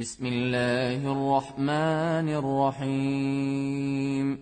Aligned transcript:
بسم 0.00 0.26
الله 0.26 1.12
الرحمن 1.12 2.28
الرحيم. 2.40 4.38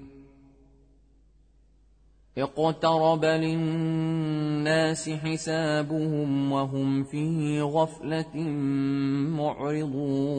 اقترب 2.38 3.24
للناس 3.24 5.10
حسابهم 5.10 6.52
وهم 6.52 7.04
في 7.04 7.60
غفلة 7.60 8.36
معرضون. 9.38 10.38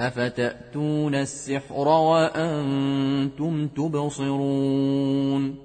افتاتون 0.00 1.14
السحر 1.14 1.88
وأنتم 1.88 3.68
تبصرون 3.68 5.56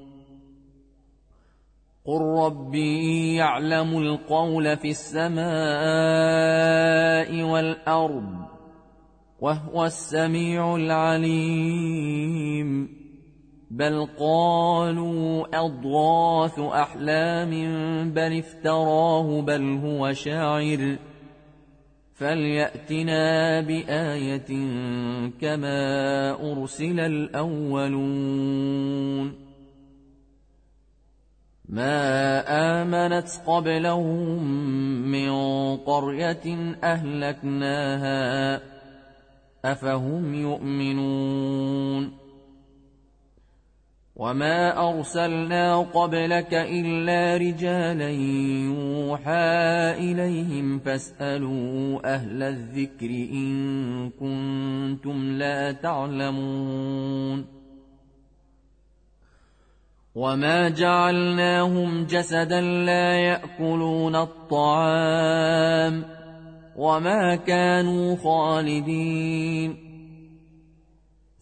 قل 2.05 2.21
ربي 2.21 3.35
يعلم 3.35 3.97
القول 3.97 4.77
في 4.77 4.89
السماء 4.89 5.45
والارض 7.43 8.45
وهو 9.39 9.85
السميع 9.85 10.75
العليم 10.75 12.25
بل 13.71 14.07
قالوا 14.19 15.45
اضغاث 15.65 16.59
احلام 16.59 17.51
بل 18.11 18.37
افتراه 18.37 19.41
بل 19.41 19.79
هو 19.83 20.13
شاعر 20.13 20.97
فلياتنا 22.15 23.61
بايه 23.61 24.47
كما 25.41 26.31
ارسل 26.51 26.99
الاولون 26.99 28.65
ما 31.69 32.41
امنت 32.81 33.29
قبلهم 33.47 34.43
من 35.11 35.31
قريه 35.77 36.75
اهلكناها 36.83 38.61
افهم 39.65 40.33
يؤمنون 40.33 42.24
وما 44.15 44.89
ارسلنا 44.89 45.77
قبلك 45.77 46.53
الا 46.53 47.37
رجالا 47.37 48.09
يوحى 48.09 49.91
اليهم 49.99 50.79
فاسالوا 50.79 51.99
أهل 52.15 52.43
الذكر 52.43 53.09
ان 53.09 54.09
كنتم 54.09 55.31
لا 55.31 55.71
تعلمون 55.71 57.45
وما 60.15 60.69
جعلناهم 60.69 62.05
جسدا 62.05 62.61
لا 62.61 63.13
ياكلون 63.15 64.15
الطعام 64.15 66.03
وما 66.75 67.35
كانوا 67.35 68.15
خالدين 68.15 69.84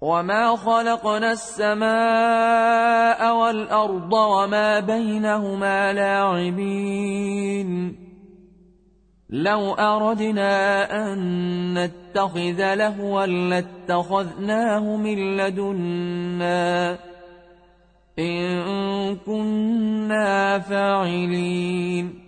وما 0.00 0.56
خلقنا 0.56 1.32
السماء 1.32 3.36
والارض 3.36 4.12
وما 4.12 4.80
بينهما 4.80 5.92
لاعبين. 5.92 7.96
لو 9.30 9.74
اردنا 9.74 11.12
ان 11.12 11.78
نتخذ 11.78 12.74
لهوا 12.74 13.26
لاتخذناه 13.26 14.96
من 14.96 15.36
لدنا. 15.36 16.98
ان 18.18 19.16
كنا 19.16 20.58
فاعلين. 20.58 22.27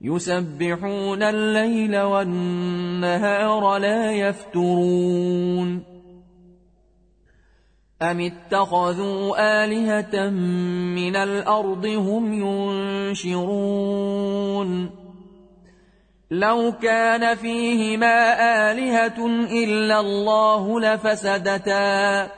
يسبحون 0.00 1.22
الليل 1.22 2.00
والنهار 2.00 3.78
لا 3.78 4.12
يفترون. 4.12 5.82
أم 8.02 8.20
اتخذوا 8.20 9.64
آلهة 9.64 10.30
من 10.94 11.16
الأرض 11.16 11.86
هم 11.86 12.32
ينشرون؟ 13.14 14.90
لو 16.30 16.72
كان 16.82 17.34
فيهما 17.34 18.34
آلهة 18.72 19.26
إلا 19.64 20.00
الله 20.00 20.80
لفسدتا. 20.80 22.30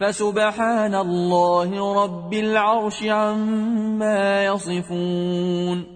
فسبحان 0.00 0.94
الله 0.94 2.02
رب 2.04 2.34
العرش 2.34 3.04
عما 3.04 4.44
يصفون. 4.44 5.95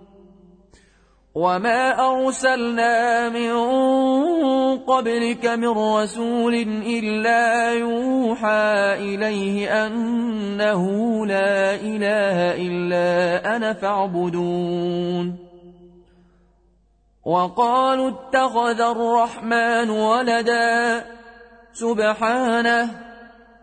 وما 1.35 2.11
أرسلنا 2.11 3.29
من 3.29 3.51
قبلك 4.77 5.45
من 5.45 5.67
رسول 5.67 6.53
إلا 6.85 7.73
يوحى 7.73 8.93
إليه 8.99 9.85
أنه 9.87 10.85
لا 11.25 11.75
إله 11.75 12.55
إلا 12.67 13.55
أنا 13.55 13.73
فاعبدون 13.73 15.35
وقالوا 17.25 18.09
اتخذ 18.09 18.81
الرحمن 18.81 19.89
ولدا 19.89 21.05
سبحانه 21.73 22.89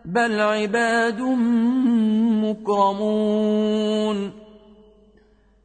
بل 0.05 0.41
عباد 0.41 1.21
مكرمون 2.43 4.31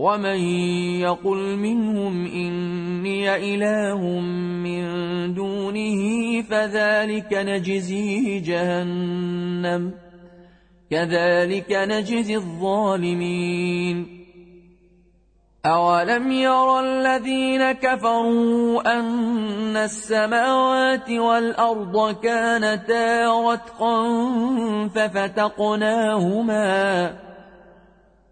ومن 0.00 0.40
يقل 1.04 1.56
منهم 1.56 2.26
إني 2.26 3.36
إله 3.36 4.00
من 4.64 4.84
دونه 5.34 6.02
فذلك 6.42 7.34
نجزيه 7.34 8.42
جهنم 8.42 9.92
كذلك 10.90 11.72
نجزي 11.72 12.36
الظالمين 12.36 14.20
أولم 15.66 16.32
ير 16.32 16.80
الذين 16.80 17.72
كفروا 17.72 18.98
أن 18.98 19.76
السماوات 19.76 21.10
والأرض 21.10 22.14
كانتا 22.22 23.26
رتقا 23.26 24.08
ففتقناهما 24.94 26.50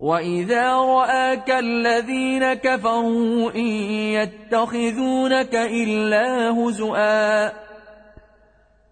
وإذا 0.00 0.72
رآك 0.74 1.50
الذين 1.50 2.54
كفروا 2.54 3.50
إن 3.54 3.66
يتخذونك 4.14 5.54
إلا 5.54 6.50
هزؤا 6.50 7.52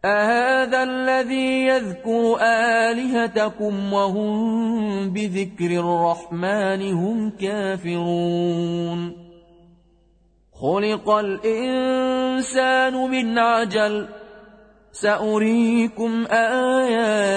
أهذا 0.04 0.82
الذي 0.82 1.66
يذكر 1.66 2.36
آلهتكم 2.42 3.92
وهم 3.92 5.10
بذكر 5.10 5.70
الرحمن 5.70 6.92
هم 6.92 7.30
كافرون 7.30 9.26
خلق 10.60 11.10
الإنسان 11.10 12.94
من 12.94 13.38
عجل 13.38 14.08
سأريكم 14.92 16.26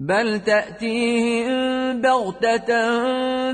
بل 0.00 0.40
تأتيهم 0.40 2.00
بغتة 2.00 2.70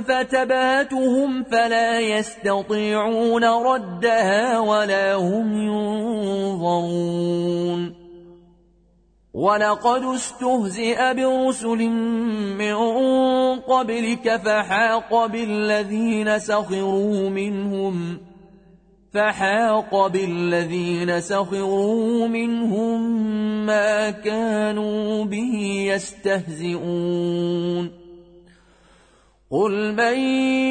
فتباتهم 0.02 1.44
فلا 1.44 2.00
يستطيعون 2.00 3.44
ردها 3.44 4.58
ولا 4.58 5.14
هم 5.14 5.58
ينظرون 6.62 7.26
ولقد 9.34 10.02
استهزئ 10.02 11.14
برسل 11.14 11.88
من 12.58 12.76
قبلك 13.60 14.36
فحاق 14.36 15.26
بالذين 15.26 16.38
سخروا 16.38 17.28
منهم 17.28 18.18
فحاق 19.16 20.06
بالذين 20.06 21.20
سخروا 21.20 22.28
منهم 22.28 23.26
ما 23.66 24.10
كانوا 24.10 25.24
به 25.24 25.86
يستهزئون. 25.92 27.90
قل 29.50 29.92
من 29.92 30.18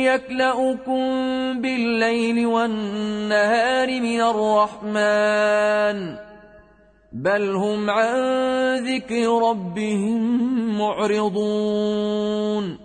يكلأكم 0.03 1.01
بالليل 1.61 2.45
والنهار 2.45 4.01
من 4.01 4.21
الرحمن؟ 4.21 6.15
بل 7.13 7.55
هم 7.55 7.89
عن 7.89 8.17
ذكر 8.77 9.49
ربهم 9.49 10.77
معرضون. 10.77 12.84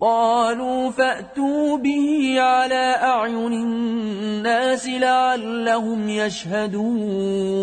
قالوا 0.00 0.90
فأتوا 0.90 1.76
به 1.76 2.40
على 2.40 2.94
أعين 3.02 3.52
الناس 3.52 4.88
لعلهم 4.88 6.08
يشهدون. 6.08 7.60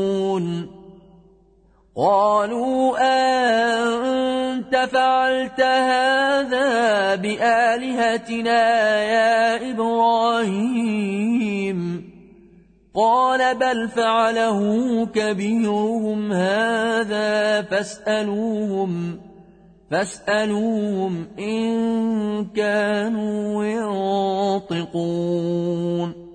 قالوا 1.97 2.97
أنت 4.53 4.75
فعلت 4.91 5.61
هذا 5.61 7.15
بآلهتنا 7.15 8.63
يا 9.03 9.71
إبراهيم؟ 9.71 10.97
قال 12.95 13.55
بل 13.55 13.89
فعله 13.89 14.59
كبيرهم 15.05 16.31
هذا 16.31 17.61
فاسألوهم. 17.61 19.26
فاسألوهم 19.91 21.27
إن 21.39 22.45
كانوا 22.45 23.63
ينطقون. 24.73 26.27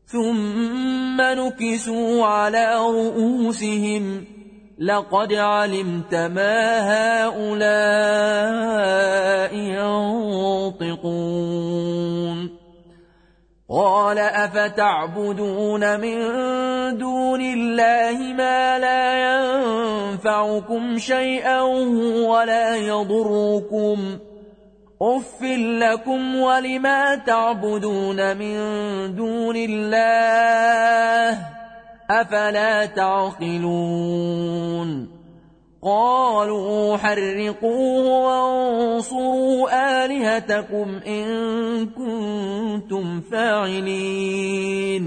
ثم 0.06 1.20
نكسوا 1.20 2.26
على 2.26 2.74
رؤوسهم 2.74 4.31
لقد 4.78 5.32
علمت 5.32 6.14
ما 6.14 6.80
هؤلاء 7.24 7.62
ينطقون. 10.74 11.02
قال 13.70 14.18
أفتعبدون 14.18 16.00
من 16.00 16.18
دون 16.98 17.40
الله 17.40 18.18
ما 18.36 18.78
لا 18.78 19.34
ينفعكم 19.34 20.98
شيئا 20.98 21.60
ولا 22.28 22.76
يضركم. 22.76 24.18
أف 25.02 25.42
لكم 25.82 26.36
ولما 26.36 27.14
تعبدون 27.14 28.36
من 28.36 28.56
دون 29.16 29.56
الله؟ 29.56 31.38
أفلا 32.10 32.86
تعقلون 32.86 34.42
قالوا 35.82 36.96
حرقوه 36.96 38.06
وانصروا 38.06 40.04
آلهتكم 40.04 41.00
إن 41.06 41.26
كنتم 41.86 43.20
فاعلين 43.20 45.02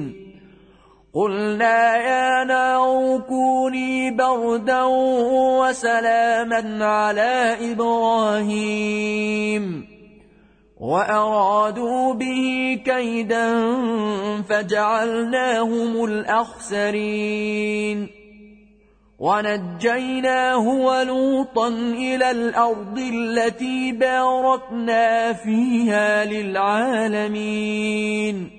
قلنا 1.13 1.97
يا 1.97 2.43
نار 2.43 3.19
كوني 3.27 4.11
بردا 4.11 4.83
وسلاما 5.63 6.85
على 6.85 7.57
إبراهيم 7.71 9.15
وأرادوا 10.85 12.13
به 12.13 12.79
كيدا 12.85 13.73
فجعلناهم 14.41 16.05
الأخسرين. 16.05 18.09
ونجيناه 19.19 20.67
ولوطا 20.67 21.67
إلى 21.67 22.31
الأرض 22.31 22.97
التي 22.97 23.91
باركنا 23.91 25.33
فيها 25.33 26.25
للعالمين. 26.25 28.49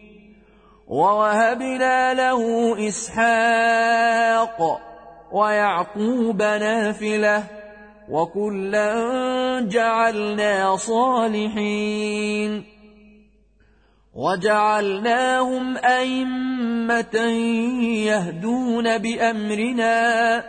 ووهبنا 0.88 2.14
له 2.14 2.74
إسحاق 2.88 4.80
ويعقوب 5.32 6.42
نافلة. 6.42 7.55
وكلا 8.10 9.60
جعلنا 9.60 10.76
صالحين. 10.76 12.64
وجعلناهم 14.14 15.76
أئمة 15.76 17.16
يهدون 18.06 18.98
بأمرنا. 18.98 20.42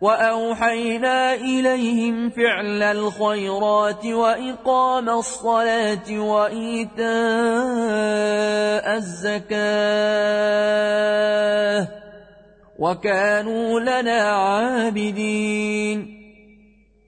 وأوحينا 0.00 1.34
إليهم 1.34 2.30
فعل 2.30 2.82
الخيرات 2.82 4.06
وإقام 4.06 5.10
الصلاة 5.10 6.18
وإيتاء 6.18 7.04
الزكاة. 8.96 9.54
وكانوا 12.78 13.80
لنا 13.80 14.20
عابدين. 14.20 16.13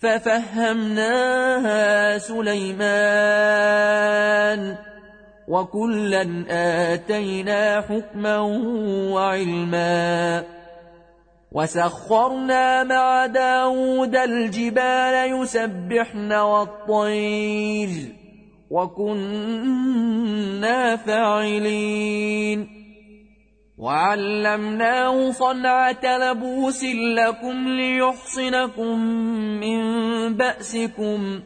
ففهمناها 0.00 1.88
سليمان 2.18 3.28
وكلا 5.48 6.44
آتينا 6.94 7.80
حكما 7.80 8.38
وعلما 9.12 10.44
وسخرنا 11.52 12.84
مع 12.84 13.26
داود 13.26 14.16
الجبال 14.16 15.40
يسبحن 15.40 16.32
والطير 16.32 17.88
وكنا 18.70 20.16
فاعلين 20.96 22.77
وعلمناه 23.78 25.30
صنعة 25.30 26.04
لبوس 26.18 26.84
لكم 26.84 27.68
ليحصنكم 27.68 28.98
من 29.60 29.80
بأسكم 30.34 31.40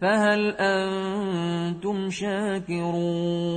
فهل 0.00 0.56
أنتم 0.58 2.10
شاكرون 2.10 3.50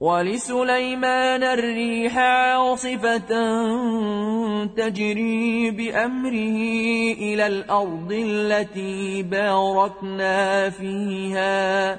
ولسليمان 0.00 1.42
الريح 1.42 2.18
عاصفة 2.18 3.30
تجري 4.76 5.70
بأمره 5.70 6.58
إلى 7.18 7.46
الأرض 7.46 8.12
التي 8.12 9.22
باركنا 9.22 10.70
فيها 10.70 11.98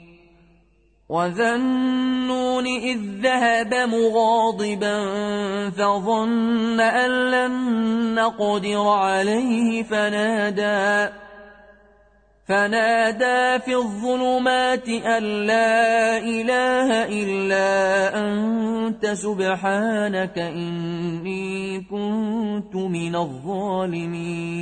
وذا 1.11 1.55
النون 1.55 2.67
إذ 2.67 2.99
ذهب 3.21 3.73
مغاضبا 3.73 4.99
فظن 5.69 6.79
أن 6.79 7.11
لن 7.31 7.51
نقدر 8.15 8.87
عليه 8.87 9.83
فنادى 9.83 11.13
فنادى 12.47 13.59
في 13.63 13.75
الظلمات 13.75 14.89
أن 14.89 15.23
لا 15.23 16.17
إله 16.17 17.03
إلا 17.03 17.67
أنت 18.19 19.05
سبحانك 19.05 20.39
إني 20.39 21.81
كنت 21.91 22.75
من 22.75 23.15
الظالمين. 23.15 24.61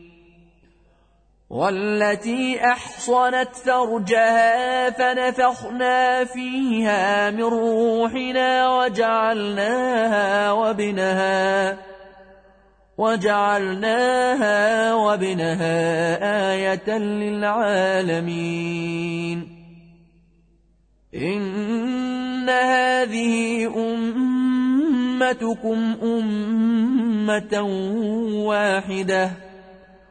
والتي 1.51 2.65
أحصنت 2.65 3.55
فرجها 3.55 4.89
فنفخنا 4.89 6.25
فيها 6.25 7.31
من 7.31 7.43
روحنا 7.43 8.79
وجعلناها 8.79 10.51
وابنها 10.51 11.77
وجعلناها 12.97 14.93
وابنها 14.93 15.73
آية 16.53 16.97
للعالمين. 16.97 18.27
إن 21.15 22.49
هذه 22.49 23.67
أمتكم 23.75 25.95
أمة 26.03 27.61
واحدة. 28.45 29.50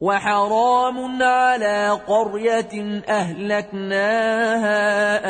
وحرام 0.00 1.22
على 1.22 2.00
قرية 2.06 3.02
أهلكناها 3.08 4.78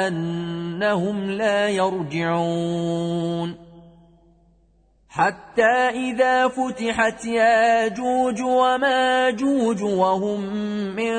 أنهم 0.08 1.30
لا 1.30 1.68
يرجعون. 1.68 3.56
حتى 5.08 5.88
إذا 5.90 6.48
فتحت 6.48 7.24
ياجوج 7.24 8.42
وماجوج 8.42 9.82
وهم 9.82 10.40
من 10.96 11.14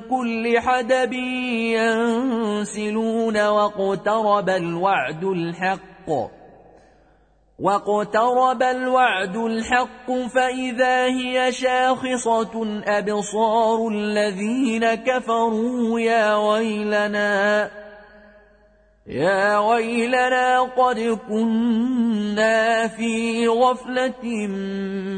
كل 0.00 0.58
حدب 0.58 1.12
ينسلون 1.72 3.46
واقترب 3.46 4.48
الوعد 4.48 5.24
الحق. 5.24 6.10
واقترب 7.58 8.62
الوعد 8.62 9.36
الحق 9.36 10.12
فإذا 10.34 11.06
هي 11.06 11.52
شاخصة 11.52 12.82
أبصار 12.86 13.88
الذين 13.88 14.94
كفروا 14.94 16.00
يا 16.00 16.36
ويلنا 16.36 17.70
يا 19.06 19.58
ويلنا 19.58 20.60
قد 20.60 21.18
كنا 21.28 22.88
في 22.88 23.48
غفلة 23.48 24.46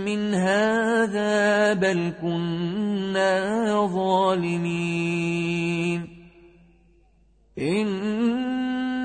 من 0.05 0.35
هذا 0.35 1.73
بل 1.73 2.13
كنا 2.23 3.87
ظالمين. 3.87 5.37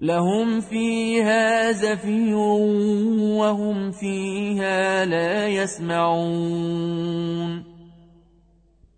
لهم 0.00 0.60
فيها 0.60 1.72
زفير 1.72 2.36
وهم 3.38 3.90
فيها 3.90 5.04
لا 5.04 5.48
يسمعون. 5.48 6.98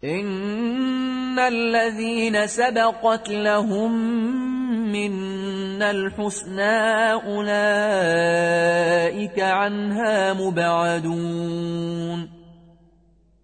إن 0.04 1.38
الذين 1.38 2.46
سبقت 2.46 3.30
لهم 3.30 3.92
منا 4.92 5.90
الحسنى 5.90 7.12
أولئك 7.12 7.40
عنها 9.40 10.32
مبعدون. 10.32 12.39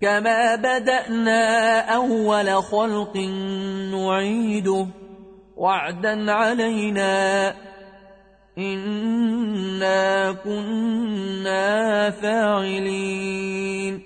كما 0.00 0.54
بدأنا 0.56 1.78
أول 1.80 2.62
خلق 2.62 3.16
نعيده 3.92 4.86
وعدا 5.56 6.32
علينا 6.32 7.54
إنا 8.58 10.32
كنا 10.32 12.10
فاعلين 12.10 14.05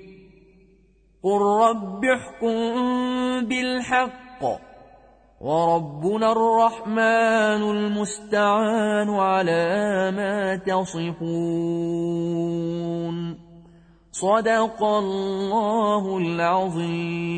قل 1.23 1.41
رب 1.41 2.05
احكم 2.05 2.75
بالحق 3.45 4.43
وربنا 5.41 6.31
الرحمن 6.31 7.61
المستعان 7.77 9.09
على 9.09 10.11
ما 10.11 10.55
تصفون 10.55 11.11
صدق 14.11 14.83
الله 14.83 16.17
العظيم 16.17 17.31